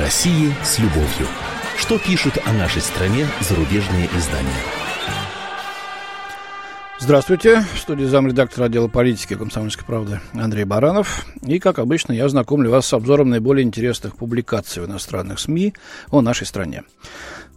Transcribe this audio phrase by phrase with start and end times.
[0.00, 1.28] России с любовью.
[1.76, 4.48] Что пишут о нашей стране зарубежные издания?
[6.98, 7.64] Здравствуйте.
[7.74, 11.26] В студии замредактора отдела политики «Комсомольской правды» Андрей Баранов.
[11.42, 15.74] И, как обычно, я знакомлю вас с обзором наиболее интересных публикаций в иностранных СМИ
[16.10, 16.82] о нашей стране.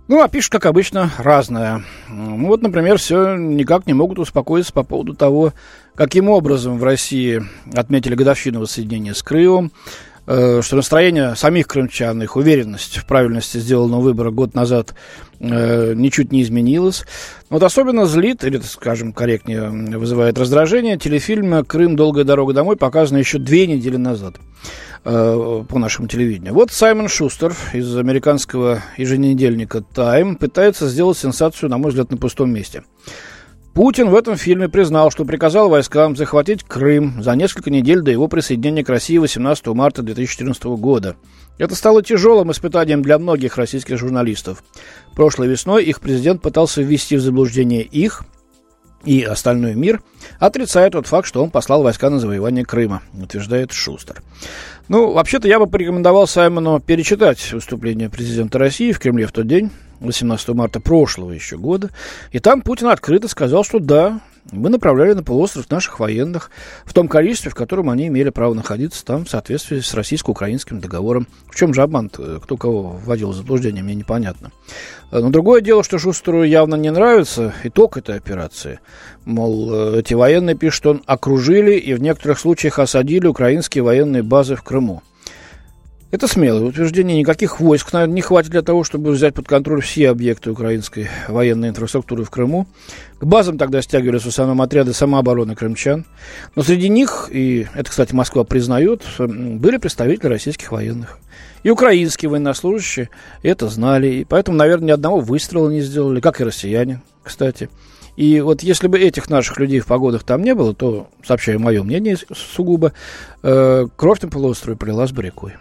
[0.09, 1.83] Ну, а пишут, как обычно, разное.
[2.09, 5.53] Ну, вот, например, все никак не могут успокоиться по поводу того,
[5.95, 7.41] каким образом в России
[7.73, 9.71] отметили годовщину воссоединения с Крымом,
[10.25, 14.95] что настроение самих крымчан, их уверенность в правильности сделанного выбора год назад
[15.39, 17.05] э, ничуть не изменилась.
[17.49, 21.95] Вот особенно злит, или, скажем, корректнее, вызывает раздражение, телефильм «Крым.
[21.95, 24.35] Долгая дорога домой», показанный еще две недели назад
[25.03, 26.53] э, по нашему телевидению.
[26.53, 32.51] Вот Саймон Шустер из американского еженедельника «Тайм» пытается сделать сенсацию, на мой взгляд, на пустом
[32.51, 32.83] месте.
[33.73, 38.27] Путин в этом фильме признал, что приказал войскам захватить Крым за несколько недель до его
[38.27, 41.15] присоединения к России 18 марта 2014 года.
[41.57, 44.63] Это стало тяжелым испытанием для многих российских журналистов.
[45.15, 48.23] Прошлой весной их президент пытался ввести в заблуждение их
[49.05, 50.01] и остальной мир,
[50.39, 54.21] отрицая тот факт, что он послал войска на завоевание Крыма, утверждает Шустер.
[54.87, 59.71] Ну, вообще-то я бы порекомендовал Саймону перечитать выступление президента России в Кремле в тот день,
[60.03, 61.89] 18 марта прошлого еще года.
[62.31, 66.51] И там Путин открыто сказал, что да, мы направляли на полуостров наших военных
[66.85, 71.27] в том количестве, в котором они имели право находиться там в соответствии с российско-украинским договором.
[71.49, 72.09] В чем же обман?
[72.09, 74.51] Кто кого вводил в заблуждение, мне непонятно.
[75.11, 78.79] Но другое дело, что Шустеру явно не нравится итог этой операции.
[79.25, 84.63] Мол, эти военные, пишут он, окружили и в некоторых случаях осадили украинские военные базы в
[84.63, 85.01] Крыму.
[86.13, 87.17] Это смелое утверждение.
[87.17, 91.69] Никаких войск, наверное, не хватит для того, чтобы взять под контроль все объекты украинской военной
[91.69, 92.67] инфраструктуры в Крыму.
[93.17, 96.05] К базам тогда стягивались в основном отряды самообороны крымчан.
[96.55, 101.17] Но среди них, и это, кстати, Москва признает, были представители российских военных.
[101.63, 103.09] И украинские военнослужащие
[103.41, 104.07] это знали.
[104.07, 107.69] И поэтому, наверное, ни одного выстрела не сделали, как и россияне, кстати.
[108.17, 111.81] И вот если бы этих наших людей в погодах там не было, то, сообщаю мое
[111.81, 112.93] мнение сугубо,
[113.41, 115.53] э, кровь на полуострове полилась бы рекой.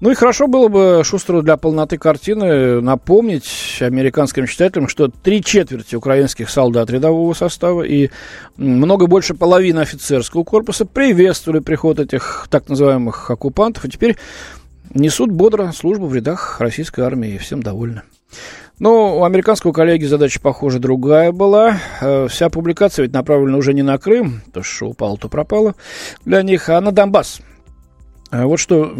[0.00, 5.96] Ну и хорошо было бы Шустеру для полноты картины напомнить американским читателям, что три четверти
[5.96, 8.10] украинских солдат рядового состава и
[8.56, 14.16] много больше половины офицерского корпуса приветствовали приход этих так называемых оккупантов, и теперь
[14.94, 18.02] несут бодро службу в рядах российской армии, всем довольны.
[18.78, 21.78] Но у американского коллеги задача, похоже, другая была.
[22.00, 25.74] Э, вся публикация ведь направлена уже не на Крым, то, что упало, то пропало
[26.24, 27.40] для них, а на Донбасс.
[28.30, 28.92] А вот что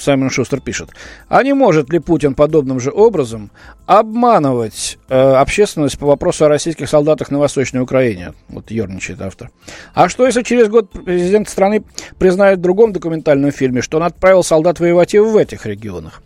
[0.00, 0.90] Саймон Шустер пишет.
[1.28, 3.50] А не может ли Путин подобным же образом
[3.86, 8.34] обманывать э, общественность по вопросу о российских солдатах на Восточной Украине?
[8.48, 9.50] Вот ерничает автор.
[9.94, 11.84] А что, если через год президент страны
[12.18, 16.22] признает в другом документальном фильме, что он отправил солдат воевать и в этих регионах?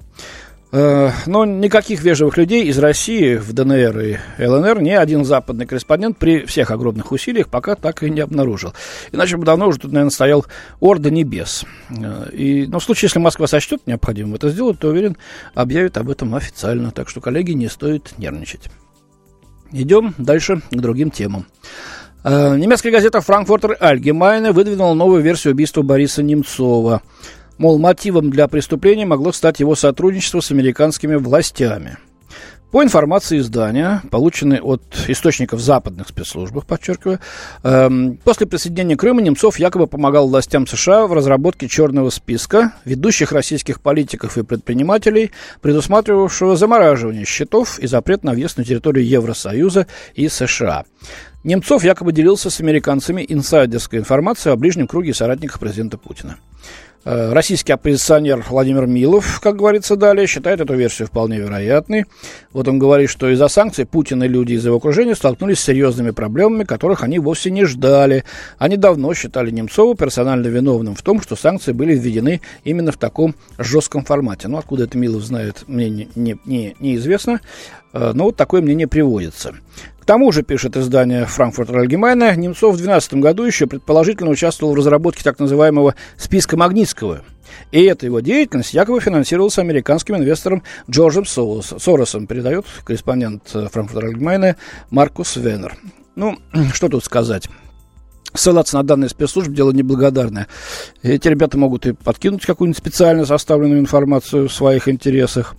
[0.70, 6.18] Э, но никаких вежливых людей из России в ДНР и ЛНР ни один западный корреспондент
[6.18, 8.74] при всех огромных усилиях пока так и не обнаружил.
[9.10, 10.44] Иначе бы давно уже тут, наверное, стоял
[10.80, 11.64] Орда Небес.
[11.90, 15.16] Э, и, но в случае, если Москва сочтет необходимым это сделать, то, уверен,
[15.54, 16.90] объявит об этом официально.
[16.90, 18.68] Так что, коллеги, не стоит нервничать.
[19.72, 21.46] Идем дальше к другим темам.
[22.24, 27.00] Э, немецкая газета «Франкфуртер Альгемайне» выдвинула новую версию убийства Бориса Немцова–
[27.58, 31.98] Мол, мотивом для преступления могло стать его сотрудничество с американскими властями.
[32.70, 37.19] По информации издания, полученной от источников западных спецслужб, подчеркиваю,
[37.62, 43.80] эм, после присоединения Крыма Немцов якобы помогал властям США в разработке черного списка ведущих российских
[43.80, 45.30] политиков и предпринимателей,
[45.62, 50.84] предусматривавшего замораживание счетов и запрет на въезд на территорию Евросоюза и США.
[51.44, 56.36] Немцов якобы делился с американцами инсайдерской информацией о ближнем круге соратников президента Путина.
[57.04, 62.06] Э, российский оппозиционер Владимир Милов, как говорится далее, считает эту версию вполне вероятной.
[62.53, 66.10] Вот он говорит, что из-за санкций Путин и люди из его окружения столкнулись с серьезными
[66.10, 68.25] проблемами, которых они вовсе не ждали.
[68.58, 73.37] Они давно считали Немцова персонально виновным в том, что санкции были введены именно в таком
[73.58, 74.49] жестком формате.
[74.49, 77.40] Ну, откуда это Милов знает, мне не, не, не, неизвестно.
[77.93, 79.55] Э, но вот такое мнение приводится
[80.08, 85.23] тому же, пишет издание Франкфурт Allgemeine, Немцов в 2012 году еще предположительно участвовал в разработке
[85.23, 87.20] так называемого списка Магнитского.
[87.73, 94.56] И эта его деятельность якобы финансировалась американским инвестором Джорджем Соросом, передает корреспондент Франкфурт Allgemeine
[94.88, 95.76] Маркус Венер.
[96.17, 96.38] Ну,
[96.73, 97.46] что тут сказать?
[98.32, 100.46] Ссылаться на данные спецслужб– дело неблагодарное.
[101.02, 105.55] Эти ребята могут и подкинуть какую-нибудь специально составленную информацию в своих интересах.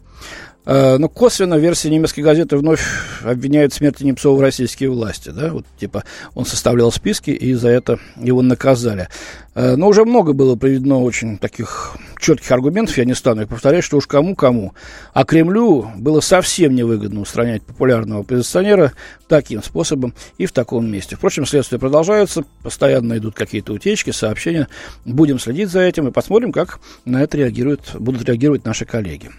[0.66, 2.82] Э, но косвенно версия немецкой газеты вновь
[3.24, 5.30] обвиняет в смерти Немцова в российские власти.
[5.30, 5.52] Да?
[5.52, 6.04] Вот, типа
[6.36, 9.08] он составлял списки, и за это его наказали.
[9.56, 13.84] Э, но уже много было приведено очень таких четких аргументов, я не стану их повторять,
[13.84, 14.74] что уж кому-кому.
[15.14, 18.94] А Кремлю было совсем невыгодно устранять популярного оппозиционера
[19.28, 21.16] таким способом и в таком месте.
[21.16, 24.68] Впрочем, следствие продолжается, постоянно идут какие-то утечки, сообщения.
[25.06, 29.32] Будем следить за этим и посмотрим, как на это реагируют, будут реагировать наши коллеги.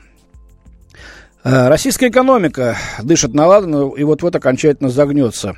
[1.43, 5.57] Э, российская экономика дышит на ладан и вот-вот окончательно загнется.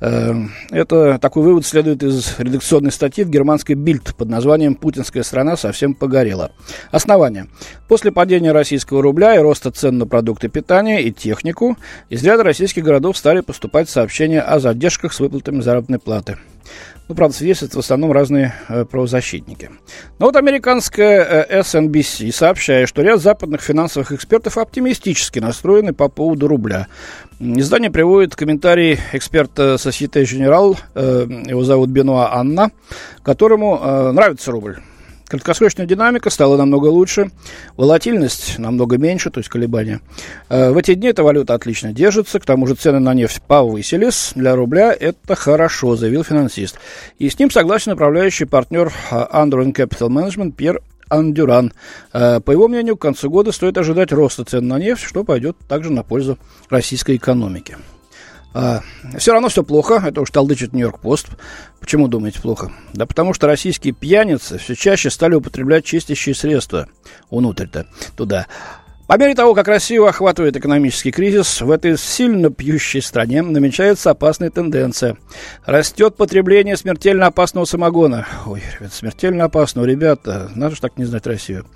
[0.00, 0.32] Э,
[0.70, 5.94] это такой вывод следует из редакционной статьи в германской Бильд под названием «Путинская страна совсем
[5.94, 6.52] погорела».
[6.90, 7.48] Основание.
[7.86, 11.76] После падения российского рубля и роста цен на продукты питания и технику
[12.08, 16.38] из ряда российских городов стали поступать сообщения о задержках с выплатами заработной платы.
[17.10, 19.70] Ну, правда, свидетельствуют в основном разные э, правозащитники.
[20.20, 26.46] Но вот американская э, SNBC сообщает, что ряд западных финансовых экспертов оптимистически настроены по поводу
[26.46, 26.86] рубля.
[27.40, 32.70] Издание приводит комментарий эксперта Societe General, э, его зовут Бенуа Анна,
[33.24, 34.78] которому э, нравится рубль.
[35.30, 37.30] Краткосрочная динамика стала намного лучше,
[37.76, 40.00] волатильность намного меньше, то есть колебания.
[40.48, 44.32] Э, в эти дни эта валюта отлично держится, к тому же цены на нефть повысились.
[44.34, 46.80] Для рубля это хорошо, заявил финансист.
[47.20, 51.74] И с ним согласен управляющий партнер Andron Capital Management Пьер Андюран.
[52.12, 55.56] Э, по его мнению, к концу года стоит ожидать роста цен на нефть, что пойдет
[55.68, 56.38] также на пользу
[56.70, 57.76] российской экономики.
[58.52, 58.80] А,
[59.18, 61.28] все равно все плохо, это уж толдычит Нью-Йорк Пост.
[61.78, 62.72] Почему думаете плохо?
[62.92, 66.88] Да потому что российские пьяницы все чаще стали употреблять чистящие средства
[67.30, 67.86] внутрь-то,
[68.16, 68.46] туда.
[69.10, 74.50] По мере того, как Россию охватывает экономический кризис, в этой сильно пьющей стране намечается опасная
[74.50, 75.16] тенденция.
[75.64, 78.28] Растет потребление смертельно опасного самогона.
[78.46, 81.66] Ой, ребят, смертельно опасного, ребята, надо же так не знать Россию.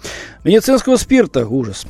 [0.44, 1.86] Медицинского спирта, ужас.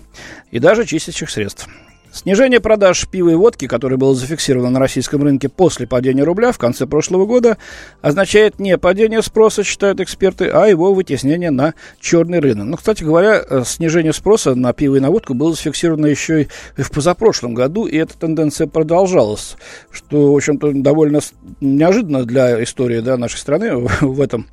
[0.51, 1.69] И даже чистящих средств.
[2.15, 6.59] Снижение продаж пива и водки, которое было зафиксировано на российском рынке после падения рубля в
[6.59, 7.59] конце прошлого года,
[8.03, 12.67] означает не падение спроса, считают эксперты, а его вытеснение на черный рынок.
[12.69, 16.83] Ну, кстати говоря, э, снижение спроса на пиво и на водку было зафиксировано еще и
[16.83, 19.57] в позапрошлом году, и эта тенденция продолжалась,
[19.91, 21.19] что, в общем-то, довольно
[21.61, 24.47] неожиданно для истории да, нашей страны в этом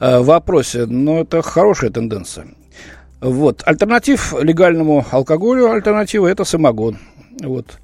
[0.00, 2.46] э, вопросе, но это хорошая тенденция.
[3.22, 3.62] Вот.
[3.64, 6.98] Альтернатив легальному алкоголю, альтернатива это самогон.
[7.40, 7.78] Вот.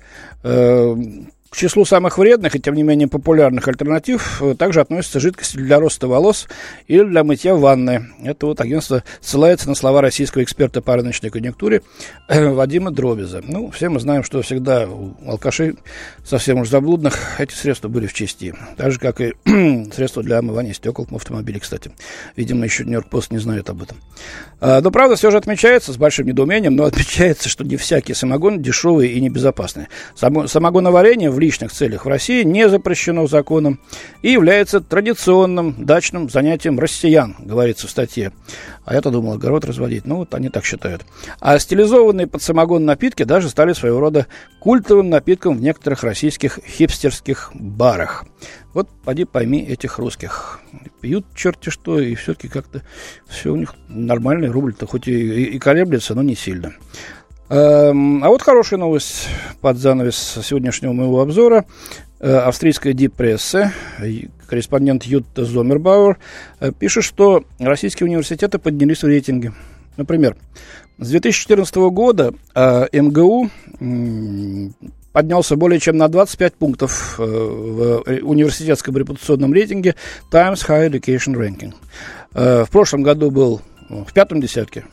[1.51, 5.81] К числу самых вредных и, тем не менее, популярных альтернатив э, также относятся жидкости для
[5.81, 6.47] роста волос
[6.89, 8.11] или для мытья ванны.
[8.23, 11.81] Это вот агентство ссылается на слова российского эксперта по рыночной конъюнктуре
[12.29, 13.41] э, Вадима Дробиза.
[13.43, 15.77] Ну, все мы знаем, что всегда у алкашей
[16.23, 18.55] совсем уж заблудных эти средства были в чести.
[18.77, 19.33] Так же, как и
[19.93, 21.91] средства для омывания стекол в автомобиле, кстати.
[22.37, 23.97] Видимо, еще Нью-Йорк Пост не знает об этом.
[24.61, 28.61] А, но, правда, все же отмечается с большим недоумением, но отмечается, что не всякий самогон
[28.61, 29.87] дешевый и небезопасный.
[30.15, 33.81] Самогоноварение в личных целях в России не запрещено законом
[34.23, 38.33] и является традиционным дачным занятием россиян, говорится в статье.
[38.85, 40.07] А я-то думал, огород разводить.
[40.07, 41.03] Ну, вот они так считают.
[41.41, 44.27] А стилизованные под самогон напитки даже стали своего рода
[44.61, 48.25] культовым напитком в некоторых российских хипстерских барах.
[48.75, 50.61] Вот поди пойми этих русских.
[51.01, 52.83] Пьют черти что, и все-таки как-то
[53.29, 56.75] все у них нормальный рубль-то хоть и, и колеблется, но не сильно.
[57.51, 59.29] Эм, а вот хорошая новость
[59.61, 61.65] под занавес сегодняшнего моего обзора.
[62.21, 63.73] Э, австрийская дипресса,
[64.49, 66.19] корреспондент Ютта Зомербауэр,
[66.61, 69.53] э, пишет, что российские университеты поднялись в рейтинге.
[69.97, 70.37] Например,
[70.99, 73.51] с 2014 года э, МГУ
[75.13, 79.95] поднялся более чем на 25 пунктов в университетском репутационном рейтинге
[80.31, 81.73] Times Higher Education Ranking.
[82.65, 84.85] В прошлом году был в пятом десятке,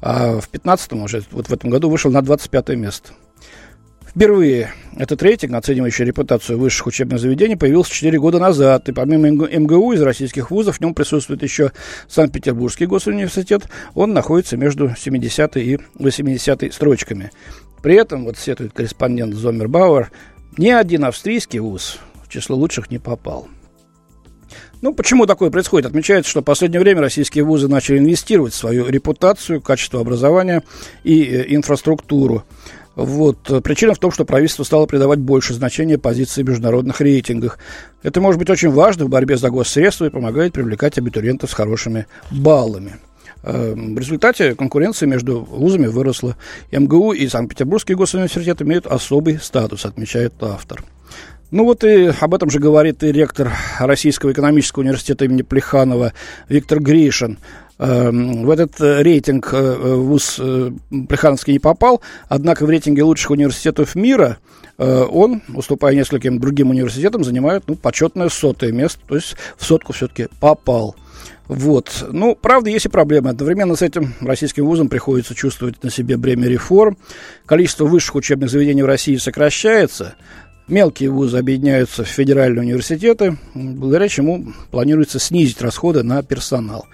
[0.00, 3.12] а в 15-м уже, вот в этом году, вышел на 25 место.
[4.10, 8.88] Впервые этот рейтинг, оценивающий репутацию высших учебных заведений, появился 4 года назад.
[8.88, 11.70] И помимо МГУ из российских вузов в нем присутствует еще
[12.08, 13.68] Санкт-Петербургский госуниверситет.
[13.94, 17.30] Он находится между 70 и 80 строчками.
[17.82, 20.10] При этом, вот сетует корреспондент Зомер Бауэр,
[20.58, 23.46] ни один австрийский вуз в число лучших не попал.
[24.82, 25.86] Ну, почему такое происходит?
[25.86, 30.62] Отмечается, что в последнее время российские вузы начали инвестировать в свою репутацию, качество образования
[31.04, 32.44] и э, инфраструктуру.
[32.96, 33.62] Вот.
[33.62, 37.58] Причина в том, что правительство стало придавать больше значения позиции в международных рейтингах.
[38.02, 42.06] Это может быть очень важно в борьбе за госсредства и помогает привлекать абитуриентов с хорошими
[42.30, 42.96] баллами.
[43.42, 46.36] Эм, в результате конкуренция между вузами выросла.
[46.72, 50.84] МГУ и Санкт-Петербургский госуниверситет имеют особый статус, отмечает автор.
[51.50, 56.12] Ну вот и об этом же говорит и ректор Российского экономического университета имени Плеханова
[56.48, 57.38] Виктор Гришин.
[57.78, 60.40] Эм, в этот рейтинг вуз
[61.08, 64.38] Плехановский не попал, однако в рейтинге лучших университетов мира
[64.78, 70.28] он, уступая нескольким другим университетам, занимает ну, почетное сотое место, то есть в сотку все-таки
[70.40, 70.96] попал.
[71.50, 72.06] Вот.
[72.12, 73.30] Ну, правда, есть и проблемы.
[73.30, 76.96] Одновременно с этим российским вузам приходится чувствовать на себе бремя реформ.
[77.44, 80.14] Количество высших учебных заведений в России сокращается.
[80.70, 86.86] Мелкие вузы объединяются в федеральные университеты, благодаря чему планируется снизить расходы на персонал.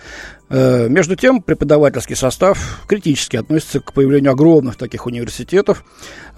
[0.49, 5.85] Э, между тем, преподавательский состав критически относится к появлению огромных таких университетов.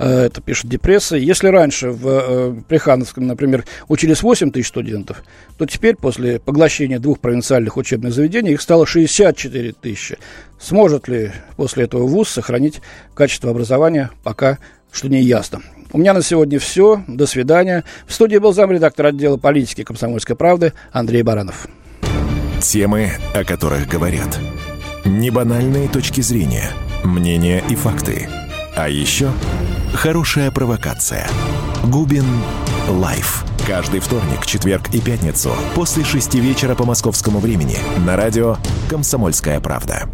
[0.01, 1.17] Э, это пишет Депресса.
[1.17, 5.23] Если раньше в э, Плехановском, например, учились 8 тысяч студентов,
[5.59, 10.19] то теперь, после поглощения двух провинциальных учебных заведений, их стало 64 тысячи.
[10.59, 12.81] Сможет ли после этого вуз сохранить
[13.15, 14.59] качество образования, пока
[14.93, 15.63] что не ясно.
[15.93, 17.03] У меня на сегодня все.
[17.07, 17.85] До свидания.
[18.07, 21.67] В студии был замредактор отдела политики комсомольской правды Андрей Баранов.
[22.61, 24.39] Темы, о которых говорят.
[25.05, 26.71] Небанальные точки зрения,
[27.05, 28.29] мнения и факты.
[28.77, 29.31] А еще
[29.95, 31.27] хорошая провокация.
[31.85, 32.25] Губин
[32.89, 33.45] Live.
[33.67, 38.57] Каждый вторник, четверг и пятницу после шести вечера по московскому времени на радио
[38.89, 40.09] «Комсомольская правда».